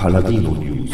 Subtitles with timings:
[0.00, 0.90] Paladino News.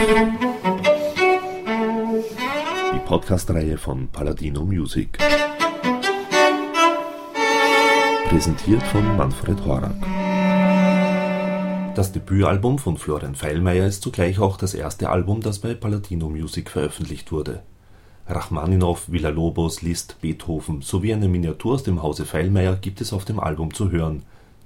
[2.95, 5.19] Die Podcast-Reihe von Paladino Music.
[8.31, 9.95] Präsentiert von Manfred Horak.
[11.95, 16.71] Das Debütalbum von Florian Feilmeier ist zugleich auch das erste Album, das bei Paladino Music
[16.71, 17.63] veröffentlicht wurde.
[18.27, 23.39] Rachmaninow, Villa-Lobos, Liszt, Beethoven sowie eine Miniatur aus dem Hause Feilmeier gibt es auf dem
[23.39, 24.23] Album zu hören.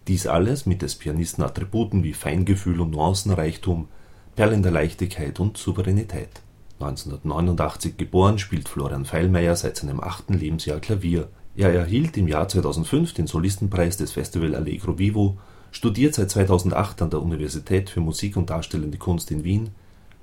[0.06, 3.88] Dies alles mit des Pianisten Attributen wie Feingefühl und Nuancenreichtum,
[4.38, 6.28] perlender Leichtigkeit und Souveränität.
[6.78, 11.26] 1989 geboren, spielt Florian Feilmeier seit seinem achten Lebensjahr Klavier.
[11.56, 15.38] Er erhielt im Jahr 2005 den Solistenpreis des Festival Allegro Vivo,
[15.72, 19.70] studiert seit 2008 an der Universität für Musik und Darstellende Kunst in Wien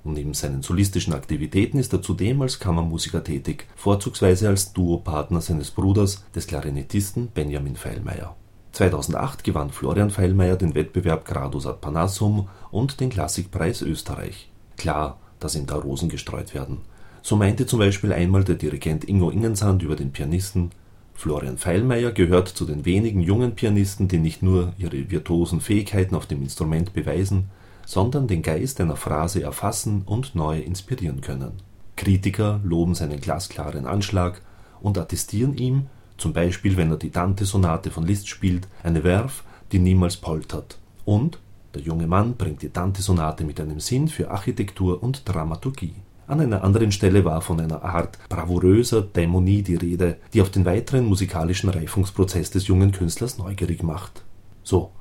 [0.06, 5.72] und neben seinen solistischen Aktivitäten ist er zudem als Kammermusiker tätig, vorzugsweise als Duopartner seines
[5.72, 8.34] Bruders, des Klarinettisten Benjamin Feilmeier
[8.76, 14.52] 2008 gewann Florian Feilmeier den Wettbewerb Gradus ad Parnassum und den Klassikpreis Österreich.
[14.78, 16.80] Klar, dass ihm da Rosen gestreut werden.
[17.22, 20.72] So meinte zum Beispiel einmal der Dirigent Ingo Ingensand über den Pianisten
[21.14, 26.26] Florian Feilmeier gehört zu den wenigen jungen Pianisten, die nicht nur ihre virtuosen Fähigkeiten auf
[26.26, 27.46] dem Instrument beweisen,
[27.86, 31.54] sondern den Geist einer Phrase erfassen und neu inspirieren können.
[31.96, 34.42] Kritiker loben seinen glasklaren Anschlag
[34.82, 39.80] und attestieren ihm zum Beispiel wenn er die Dante-Sonate von Liszt spielt, eine Werf, die
[39.80, 40.78] niemals poltert.
[41.04, 41.40] Und
[41.74, 45.96] der junge Mann bringt die Dante-Sonate mit einem Sinn für Architektur und Dramaturgie.
[46.28, 50.66] An einer anderen Stelle war von einer Art bravouröser Dämonie die Rede, die auf den
[50.66, 54.24] weiteren musikalischen Reifungsprozess des jungen Künstlers neugierig macht.
[54.64, 54.92] So,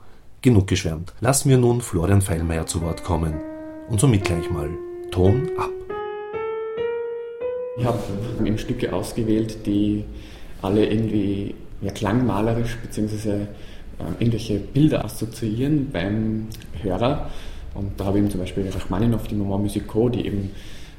[0.43, 1.15] genug geschwärmt.
[1.21, 3.35] Lassen wir nun Florian Feilmeier zu Wort kommen.
[3.89, 4.69] Und somit gleich mal
[5.11, 5.71] Ton ab.
[7.79, 7.99] Ich habe
[8.45, 10.05] eben Stücke ausgewählt, die
[10.65, 13.31] alle irgendwie ja, klangmalerisch bzw.
[13.31, 13.45] Äh,
[14.19, 16.49] irgendwelche Bilder assoziieren beim
[16.83, 17.31] Hörer.
[17.75, 20.51] Und da habe ich eben zum Beispiel Rachmaninoff, die Moment Musico, die eben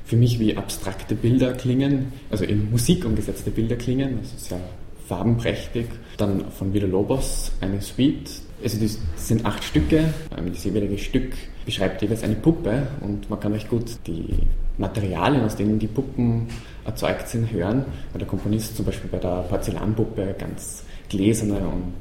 [0.06, 4.60] für mich wie abstrakte Bilder klingen, also in Musik umgesetzte Bilder klingen, also sehr
[5.08, 5.88] farbenprächtig.
[6.18, 8.30] Dann von Villa Lobos eine Suite.
[8.64, 10.14] Also das sind acht Stücke.
[10.38, 11.34] Ähm, das jeweilige Stück
[11.66, 14.30] beschreibt jeweils eine Puppe und man kann recht gut die
[14.78, 16.48] Materialien, aus denen die Puppen
[16.86, 17.86] erzeugt sind, hören.
[18.12, 21.94] Weil der Komponist zum Beispiel bei der Porzellanpuppe ganz gläserne und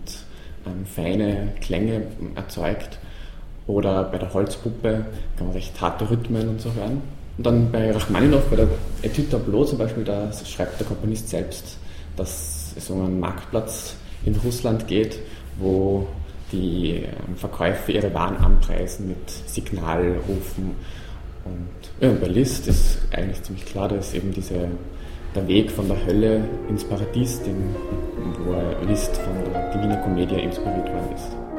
[0.67, 2.03] ähm, feine Klänge
[2.35, 2.99] erzeugt.
[3.67, 7.03] Oder bei der Holzpuppe kann man recht harte Rhythmen und so hören.
[7.37, 8.69] Und dann bei Rachmaninoff, bei der
[9.03, 11.79] Etude Tableau zum Beispiel, da schreibt der Komponist selbst,
[12.17, 15.19] dass es um einen Marktplatz in Russland geht,
[15.59, 16.07] wo
[16.53, 20.73] die ähm, Verkäufer ihre Waren anpreisen mit Signalrufen
[21.45, 24.69] und ja, bei Liszt ist eigentlich ziemlich klar, dass eben diese,
[25.35, 27.75] der Weg von der Hölle ins Paradies, den,
[28.45, 31.54] wo Liszt von der Divina Commedia inspiriert worden ist.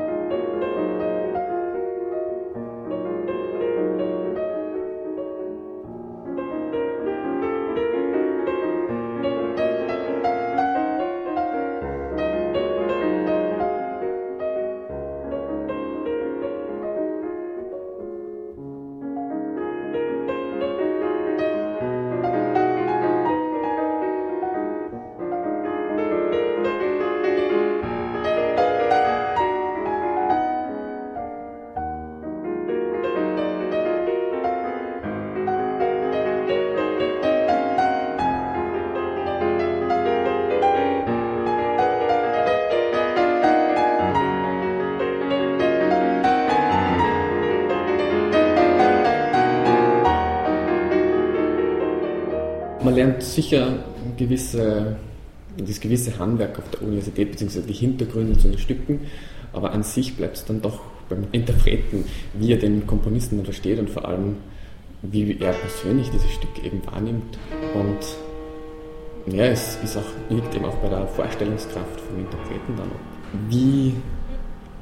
[53.35, 53.84] Sicher
[54.18, 54.96] gewisse,
[55.57, 59.01] das gewisse Handwerk auf der Universität, beziehungsweise die Hintergründe zu den Stücken,
[59.53, 63.90] aber an sich bleibt es dann doch beim Interpreten, wie er den Komponisten versteht und
[63.90, 64.38] vor allem,
[65.01, 67.38] wie er persönlich dieses Stück eben wahrnimmt.
[67.74, 72.91] Und ja, es ist auch, liegt eben auch bei der Vorstellungskraft vom Interpreten dann,
[73.50, 73.94] wie,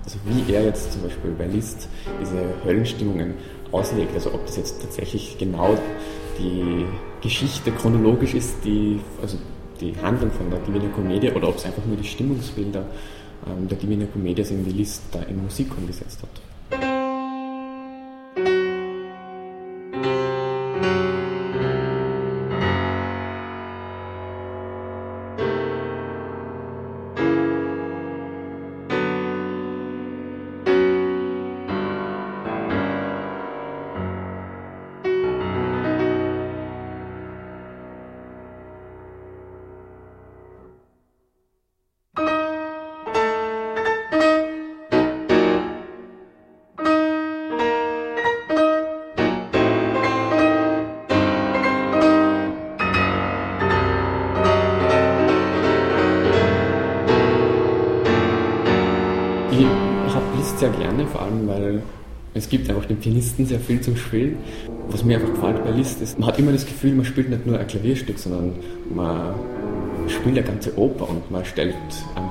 [0.03, 1.87] also wie er jetzt zum Beispiel bei Liszt
[2.21, 3.33] diese Höllenstimmungen
[3.71, 5.77] auslegt, also ob das jetzt tatsächlich genau
[6.39, 6.85] die
[7.21, 9.37] Geschichte chronologisch ist, die, also
[9.79, 12.85] die Handlung von der Divina Commedia oder ob es einfach nur die Stimmungsbilder
[13.47, 16.52] ähm, der Divina Commedia sind, die Liszt da in Musik umgesetzt hat.
[60.63, 61.83] Sehr gerne, vor allem weil
[62.33, 64.37] es gibt einfach den Pianisten sehr viel zum Spielen.
[64.87, 67.45] Was mir einfach gefällt bei Liszt ist, man hat immer das Gefühl, man spielt nicht
[67.45, 68.53] nur ein Klavierstück, sondern
[68.93, 69.33] man
[70.07, 71.75] spielt eine ganze Oper und man stellt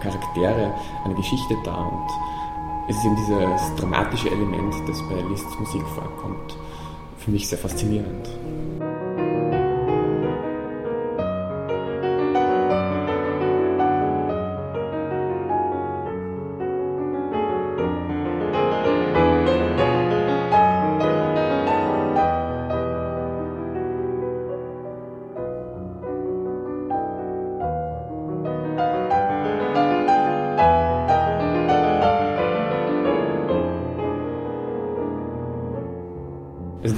[0.02, 0.72] Charaktere,
[1.04, 6.56] eine Geschichte dar und es ist eben dieses dramatische Element, das bei Liszt's Musik vorkommt,
[7.18, 8.28] für mich sehr faszinierend.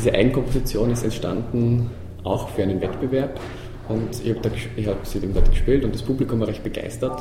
[0.05, 1.91] Diese Eigenkomposition ist entstanden
[2.25, 3.41] auch für einen Wettbewerb.
[3.89, 4.51] Und ich habe
[4.87, 7.19] hab sie eben dort gespielt und das Publikum war recht begeistert.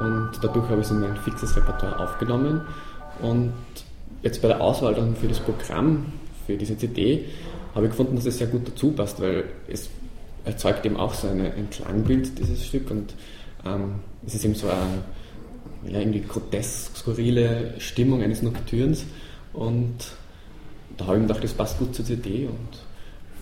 [0.00, 2.60] Und dadurch habe ich es in mein fixes Repertoire aufgenommen.
[3.22, 3.54] Und
[4.22, 6.12] jetzt bei der Auswahl dann für das Programm,
[6.46, 7.24] für diese CD,
[7.74, 9.88] habe ich gefunden, dass es sehr gut dazu passt, weil es
[10.44, 12.90] erzeugt eben auch so eine, ein Klangbild, dieses Stück.
[12.90, 13.14] Und
[13.64, 13.94] ähm,
[14.26, 19.06] es ist eben so eine ja, irgendwie grotesk, skurrile Stimmung eines Nocturns.
[19.54, 19.96] Und
[20.96, 22.78] da habe ich mir gedacht, das passt gut zur CD und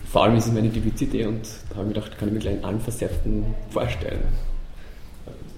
[0.05, 2.39] vor allem ist es meine Debüt-CD und da habe ich mir gedacht, kann ich mir
[2.39, 4.23] gleich in allen Facetten vorstellen.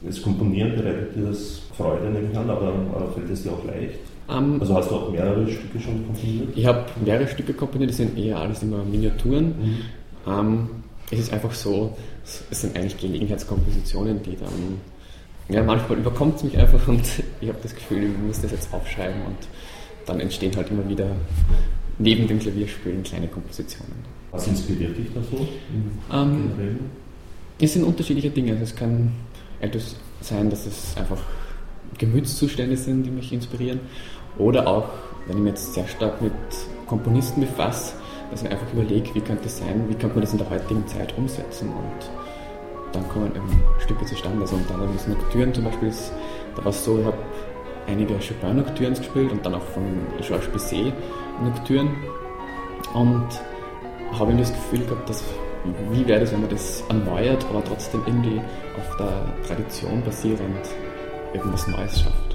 [0.02, 3.64] Das Komponieren bereitet dir das Freude, nehme ich an, aber, aber fällt es dir auch
[3.66, 4.00] leicht?
[4.28, 6.50] Um, ähm, also hast du auch mehrere Stücke schon komponiert?
[6.56, 9.46] Ich habe mehrere Stücke komponiert, das sind eher alles immer Miniaturen.
[9.46, 9.78] Mhm.
[10.26, 10.70] Um, ähm,
[11.12, 14.80] es ist einfach so, es sind eigentlich Gelegenheitskompositionen, die dann,
[15.50, 17.04] ja, manchmal überkommt es mich einfach und
[17.42, 19.38] ich habe das Gefühl, ich muss das jetzt aufschreiben und
[20.06, 21.08] dann entstehen halt immer wieder
[22.02, 23.94] neben dem Klavierspielen kleine Kompositionen.
[24.32, 25.48] Was inspiriert dich da so?
[26.14, 26.80] Ähm,
[27.60, 28.58] es sind unterschiedliche Dinge.
[28.62, 29.12] Es kann
[29.60, 31.22] etwas sein, dass es einfach
[31.98, 33.82] Gemütszustände sind, die mich inspirieren.
[34.38, 34.90] Oder auch,
[35.28, 36.34] wenn ich mich jetzt sehr stark mit
[36.88, 37.96] Komponisten befasse,
[38.32, 40.88] dass ich einfach überlege, wie könnte es sein, wie könnte man das in der heutigen
[40.88, 41.70] Zeit umsetzen.
[41.70, 42.10] Und
[42.94, 44.42] dann kommen eben Stücke zustande.
[44.42, 46.12] Also unter anderem das Nocturne zum Beispiel, ist,
[46.56, 47.18] da war es so, ich habe
[47.88, 49.84] einige Chopin-Nocturnes gespielt und dann auch von
[50.22, 50.94] Georges Bizet
[51.44, 51.92] Nocturne.
[52.94, 53.28] Und
[54.18, 55.24] habe das Gefühl gehabt, dass
[55.92, 58.42] wie wäre das, wenn man das erneuert, aber trotzdem irgendwie
[58.78, 60.68] auf der Tradition basierend
[61.34, 62.31] irgendwas Neues schafft.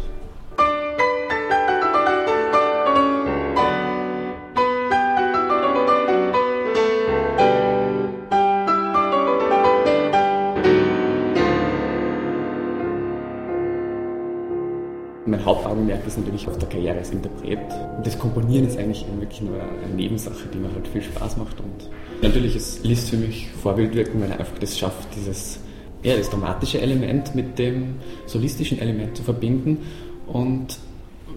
[15.77, 17.59] Mein Hauptaugenmerk ist natürlich auf der Karriere als Interpret.
[18.03, 21.61] Das Komponieren ist eigentlich wirklich nur eine Nebensache, die mir halt viel Spaß macht.
[21.61, 21.91] Und
[22.23, 25.61] natürlich ist Liszt für mich Vorbildwirkung, weil er einfach das schafft, dieses
[26.03, 27.97] ja, das dramatische Element mit dem
[28.27, 29.79] solistischen Element zu verbinden.
[30.27, 30.79] Und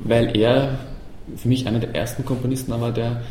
[0.04, 0.80] weil er
[1.36, 3.24] für mich einer der ersten Komponisten war, der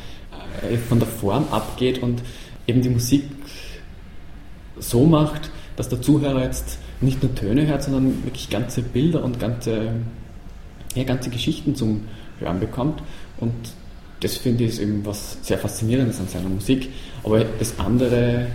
[0.70, 2.22] äh, von der Form abgeht und
[2.66, 3.24] eben die Musik
[4.78, 9.40] so macht, dass der Zuhörer jetzt nicht nur Töne hört, sondern wirklich ganze Bilder und
[9.40, 9.92] ganze
[10.94, 12.02] ja, ganze Geschichten zum
[12.38, 13.02] Hören bekommt.
[13.38, 13.54] Und
[14.20, 16.88] das finde ich eben was sehr Faszinierendes an seiner Musik.
[17.22, 18.46] Aber das andere,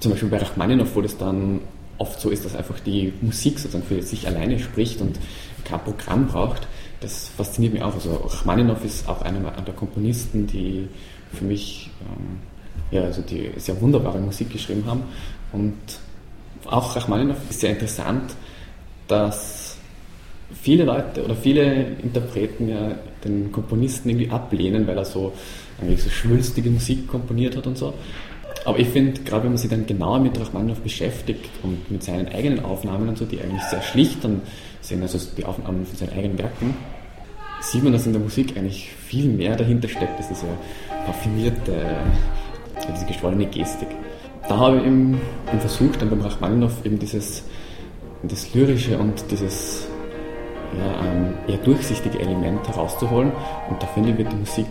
[0.00, 1.60] zum Beispiel bei Rachmaninoff, wo das dann
[1.98, 5.18] oft so ist, dass einfach die Musik sozusagen für sich alleine spricht und
[5.64, 6.68] kein Programm braucht,
[7.00, 7.94] das fasziniert mich auch.
[7.94, 10.88] Also Rachmaninoff ist auch einer der Komponisten, die
[11.32, 12.38] für mich ähm,
[12.90, 15.02] ja, also die sehr wunderbare Musik geschrieben haben.
[15.52, 15.76] Und
[16.66, 18.34] auch Rachmaninoff ist sehr interessant,
[19.06, 19.77] dass
[20.50, 22.92] viele Leute oder viele Interpreten ja
[23.24, 25.32] den Komponisten irgendwie ablehnen, weil er so
[25.80, 27.94] eigentlich so schwülstige Musik komponiert hat und so.
[28.64, 32.28] Aber ich finde, gerade wenn man sich dann genauer mit Rachmaninoff beschäftigt und mit seinen
[32.28, 34.42] eigenen Aufnahmen und so, die eigentlich sehr schlicht dann
[34.80, 36.74] sind, also die Aufnahmen von seinen eigenen Werken,
[37.60, 40.46] sieht man, dass in der Musik eigentlich viel mehr dahinter steckt, ist diese
[41.06, 41.72] raffinierte,
[42.92, 43.88] diese geschwollene Gestik.
[44.48, 45.18] Da habe ich eben
[45.60, 47.44] versucht, dann beim Rachmaninoff eben dieses
[48.22, 49.86] das Lyrische und dieses
[50.76, 53.32] ja, eher durchsichtige Element herauszuholen.
[53.68, 54.66] Und da finde ich, wird die Musik,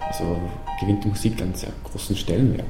[0.00, 0.38] also
[0.80, 2.66] gewinnt die Musik einen sehr großen Stellenwert.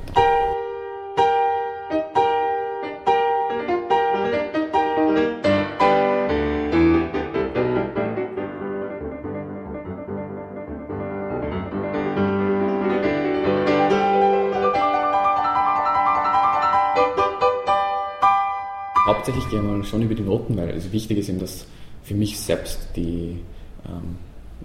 [19.07, 21.67] Hauptsächlich gehen wir schon über die Noten, weil es wichtig ist eben, dass
[22.05, 23.41] für mich selbst die,
[23.87, 24.17] ähm,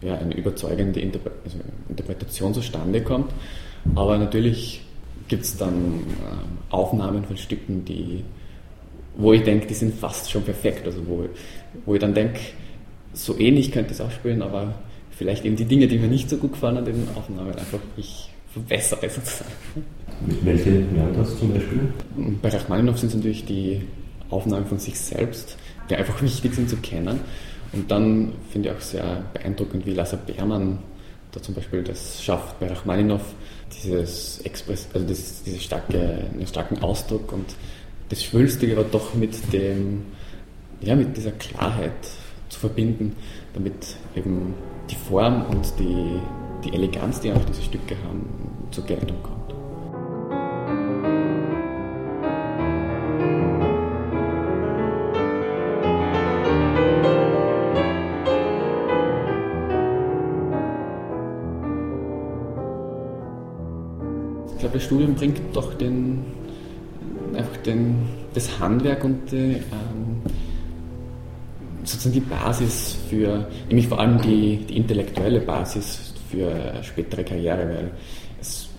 [0.02, 3.32] ja, eine überzeugende Interpre also Interpretation zustande kommt.
[3.96, 4.82] Aber natürlich
[5.28, 8.24] gibt es dann ähm, Aufnahmen von Stücken, die,
[9.16, 10.86] wo ich denke, die sind fast schon perfekt.
[10.86, 11.26] Also wo,
[11.86, 12.40] wo ich dann denke,
[13.14, 14.76] so ähnlich könnte es auch spielen, aber
[15.12, 18.30] vielleicht eben die Dinge, die mir nicht so gut gefallen an den Aufnahmen, einfach ich
[18.52, 19.52] verbessere sozusagen.
[20.44, 21.94] Welche wären das zum Beispiel?
[22.42, 23.82] Bei Rachmaninoff sind es natürlich die
[24.30, 25.58] Aufnahmen von sich selbst,
[25.90, 27.20] die einfach wichtig sind zu kennen.
[27.72, 30.80] Und dann finde ich auch sehr beeindruckend, wie Lasse Beermann
[31.32, 33.22] da zum Beispiel das schafft bei Rachmaninoff,
[33.84, 37.46] dieses Express, also das, diese starke, einen starken Ausdruck und
[38.10, 40.06] das Schwülstige aber doch mit dem,
[40.82, 41.92] ja, mit dieser Klarheit
[42.50, 43.16] zu verbinden,
[43.54, 44.56] damit eben
[44.90, 46.20] die Form und die,
[46.64, 48.28] die Eleganz, die auch diese Stücke haben,
[48.72, 49.59] zur Geltung kommt.
[64.70, 66.24] Glaube, das Studium bringt doch den,
[67.36, 70.22] einfach den, das Handwerk und die, ähm,
[71.84, 76.52] sozusagen die Basis für, nämlich vor allem die, die intellektuelle Basis für
[76.84, 77.92] spätere Karriere, weil
[78.40, 78.70] es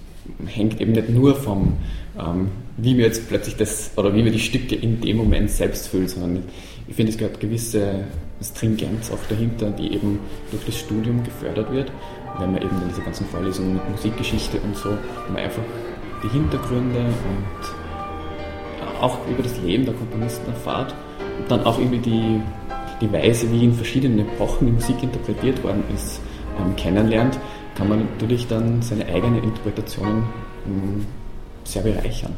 [0.46, 1.76] hängt eben nicht nur vom,
[2.18, 5.88] ähm, wie wir jetzt plötzlich das, oder wie wir die Stücke in dem Moment selbst
[5.88, 6.44] fühlen, sondern
[6.86, 8.04] ich finde, es gehört gewisse
[8.42, 10.20] Stringenz auch dahinter, die eben
[10.50, 11.90] durch das Studium gefördert wird,
[12.38, 15.62] wenn man eben in diese ganzen Vorlesungen mit Musikgeschichte und so, wenn man einfach
[16.22, 20.94] die Hintergründe und auch über das Leben der Komponisten erfahrt
[21.38, 22.40] und dann auch irgendwie die
[23.00, 26.20] die Weise, wie in verschiedenen Epochen die Musik interpretiert worden ist,
[26.58, 27.38] ähm, kennenlernt,
[27.74, 30.24] kann man natürlich dann seine eigenen Interpretationen
[30.66, 31.06] ähm,
[31.64, 32.36] sehr bereichern.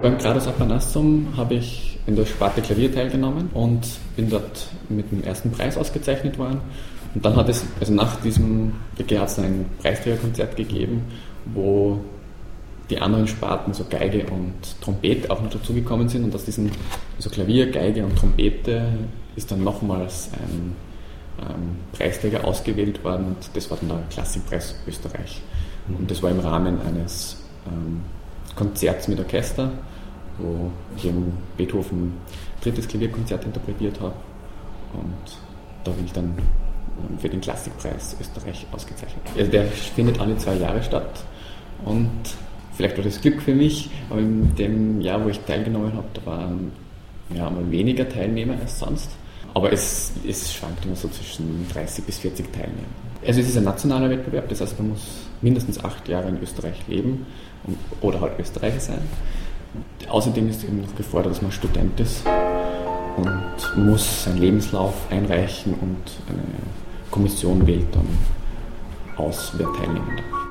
[0.00, 3.80] Beim Gradus Apanassum habe ich in der Sparte Klavier teilgenommen und
[4.14, 6.60] bin dort mit dem ersten Preis ausgezeichnet worden.
[7.14, 11.02] Und dann hat es, also nach diesem EG hat es ein Preisträgerkonzert gegeben,
[11.46, 11.98] wo
[12.90, 16.22] die anderen Sparten, so Geige und Trompete, auch noch dazugekommen sind.
[16.22, 16.70] Und aus diesen,
[17.16, 18.92] also Klavier, Geige und Trompete
[19.34, 20.76] ist dann nochmals ein
[21.40, 25.42] ähm, Preisträger ausgewählt worden und das war dann der Klassikpreis Österreich.
[25.88, 28.02] Und das war im Rahmen eines ähm,
[28.58, 29.70] Konzerts mit Orchester,
[30.38, 32.14] wo ich eben Beethoven
[32.60, 34.14] drittes Klavierkonzert interpretiert habe.
[34.92, 35.38] Und
[35.84, 39.22] da bin ich dann ähm, für den Klassikpreis Österreich ausgezeichnet.
[39.36, 41.24] Also der findet alle zwei Jahre statt.
[41.84, 42.10] Und
[42.76, 46.26] vielleicht war das Glück für mich, aber in dem Jahr, wo ich teilgenommen habe, da
[46.26, 46.72] waren
[47.32, 49.10] ja, mal weniger Teilnehmer als sonst.
[49.54, 52.88] Aber es, es schwankt immer so zwischen 30 bis 40 Teilnehmer.
[53.24, 56.86] Also es ist ein nationaler Wettbewerb, das heißt, man muss mindestens acht Jahre in Österreich
[56.88, 57.26] leben
[58.00, 59.00] oder halt Österreicher sein.
[60.08, 62.24] Außerdem ist eben noch gefordert, dass man Student ist
[63.16, 66.42] und muss seinen Lebenslauf einreichen und eine
[67.10, 68.06] Kommission wählt dann
[69.16, 70.47] aus, wer teilnehmen darf.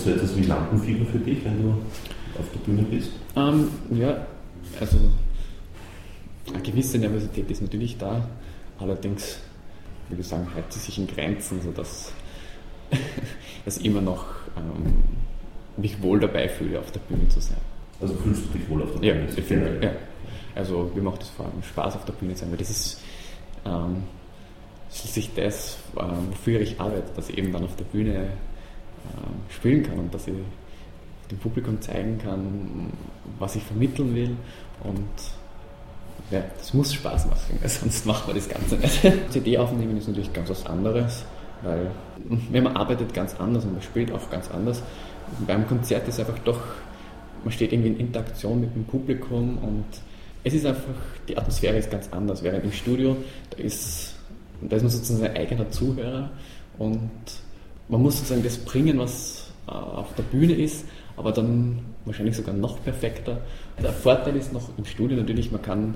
[0.00, 1.70] Es so etwas wie Lampenfieber für dich, wenn du
[2.38, 3.10] auf der Bühne bist?
[3.36, 4.26] Ähm, ja,
[4.80, 4.96] also
[6.52, 8.26] eine gewisse Nervosität ist natürlich da,
[8.78, 9.38] allerdings
[10.08, 12.12] würde ich sagen, hält sie sich in Grenzen, sodass
[13.66, 14.24] ich immer noch
[14.56, 14.94] ähm,
[15.76, 17.56] mich wohl dabei fühle, auf der Bühne zu sein.
[18.00, 19.28] Also fühlst du dich wohl auf der Ja, Bühne?
[19.36, 19.92] ich finde, ja.
[20.54, 23.00] Also mir macht es vor allem Spaß, auf der Bühne zu sein, weil das ist
[23.64, 24.02] ähm,
[24.92, 28.30] schließlich das, ähm, wofür ich arbeite, dass ich eben dann auf der Bühne
[29.48, 30.34] spielen kann und dass ich
[31.30, 32.92] dem Publikum zeigen kann,
[33.38, 34.36] was ich vermitteln will
[34.82, 35.08] und
[36.30, 39.00] ja, das muss Spaß machen, sonst macht man das Ganze nicht.
[39.30, 41.24] CD aufnehmen ist natürlich ganz was anderes,
[41.62, 41.90] weil
[42.50, 44.82] man arbeitet ganz anders und man spielt auch ganz anders.
[45.46, 46.60] Beim Konzert ist einfach doch,
[47.44, 49.84] man steht irgendwie in Interaktion mit dem Publikum und
[50.42, 50.82] es ist einfach,
[51.28, 52.42] die Atmosphäre ist ganz anders.
[52.42, 53.16] Während im Studio,
[53.50, 54.14] da ist,
[54.62, 56.30] da ist man sozusagen ein eigener Zuhörer
[56.78, 57.10] und
[57.90, 60.84] man muss sozusagen das bringen, was äh, auf der Bühne ist,
[61.16, 63.38] aber dann wahrscheinlich sogar noch perfekter.
[63.82, 65.94] Der Vorteil ist noch im Studio natürlich, man kann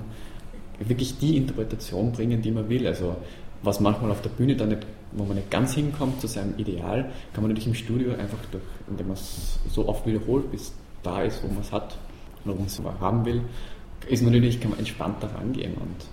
[0.79, 2.85] wirklich die Interpretation bringen, die man will.
[2.85, 3.15] Also
[3.63, 7.09] was manchmal auf der Bühne dann nicht, wo man nicht ganz hinkommt zu seinem Ideal,
[7.33, 11.23] kann man natürlich im Studio einfach durch, indem man es so oft wiederholt, bis da
[11.23, 11.97] ist, wo man es hat
[12.43, 13.41] oder wo man es haben will,
[14.09, 16.05] ist man natürlich, kann man entspannter rangehen und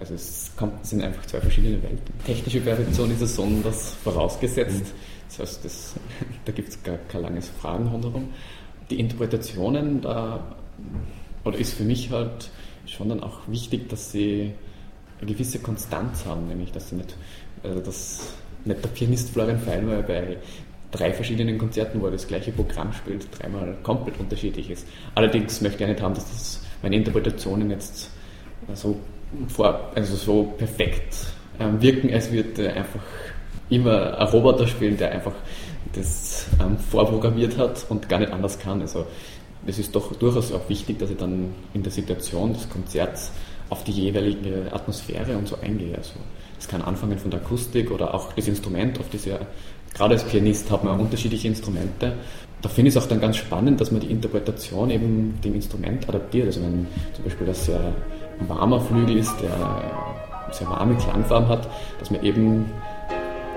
[0.00, 2.14] also es kommt, sind einfach zwei verschiedene Welten.
[2.24, 4.94] Technische Perfektion ist das vorausgesetzt,
[5.28, 5.94] Das heißt, das,
[6.44, 8.28] da gibt es gar kein langes Fragen rundherum.
[8.90, 10.56] Die Interpretationen, da
[11.44, 12.50] oder ist für mich halt
[12.86, 14.52] schon dann auch wichtig, dass sie
[15.20, 17.16] eine gewisse Konstanz haben, nämlich dass sie nicht,
[17.62, 20.36] also dass nicht der Pianist Florian Feinmeier bei
[20.90, 24.86] drei verschiedenen Konzerten, wo er das gleiche Programm spielt, dreimal komplett unterschiedlich ist.
[25.14, 28.10] Allerdings möchte ich nicht haben, dass das meine Interpretationen jetzt
[28.74, 28.96] so,
[29.48, 31.26] vor, also so perfekt
[31.58, 33.02] ähm, wirken, als würde einfach
[33.70, 35.32] immer ein Roboter spielen, der einfach
[35.92, 38.80] das ähm, vorprogrammiert hat und gar nicht anders kann.
[38.80, 39.06] Also
[39.66, 43.32] es ist doch durchaus auch wichtig, dass ich dann in der Situation des Konzerts
[43.70, 45.96] auf die jeweilige Atmosphäre und so eingehe.
[45.96, 46.14] Also
[46.58, 49.38] es kann anfangen von der Akustik oder auch das Instrument, auf das ja,
[49.94, 52.14] gerade als Pianist hat man unterschiedliche Instrumente.
[52.60, 56.08] Da finde ich es auch dann ganz spannend, dass man die Interpretation eben dem Instrument
[56.08, 56.46] adaptiert.
[56.46, 57.92] Also wenn zum Beispiel das sehr
[58.48, 59.82] warmer Flügel ist, der
[60.50, 61.68] sehr warme Klangfarben hat,
[61.98, 62.66] dass man eben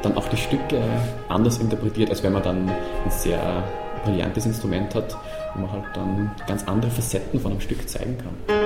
[0.08, 0.82] dann auch die Stücke
[1.28, 3.64] anders interpretiert, als wenn man dann ein sehr
[4.06, 5.16] brillantes Instrument hat,
[5.54, 8.57] wo man halt dann ganz andere Facetten von einem Stück zeigen kann.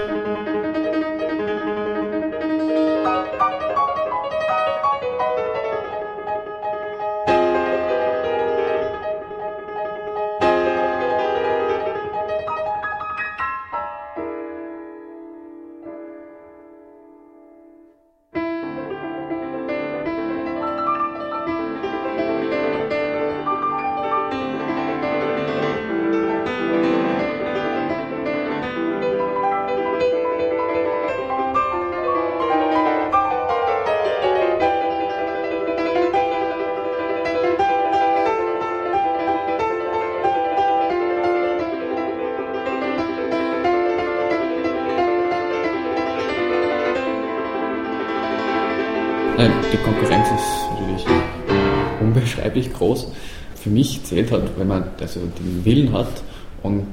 [52.82, 53.08] Groß.
[53.56, 56.24] Für mich zählt halt, wenn man also den Willen hat
[56.64, 56.88] und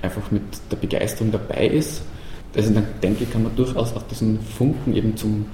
[0.00, 2.02] einfach mit der Begeisterung dabei ist,
[2.56, 5.46] also dann denke ich, kann man durchaus auch diesen Funken eben zum,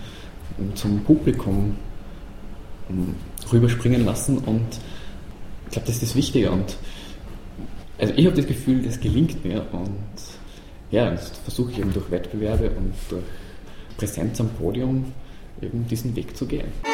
[0.74, 1.74] zum Publikum
[2.88, 3.14] ähm,
[3.52, 4.66] rüberspringen lassen und
[5.66, 6.76] ich glaube, das ist das Wichtige und
[7.98, 9.98] also ich habe das Gefühl, das gelingt mir und
[10.90, 13.24] ja, das versuche ich eben durch Wettbewerbe und durch
[13.96, 15.12] Präsenz am Podium
[15.60, 16.93] eben diesen Weg zu gehen.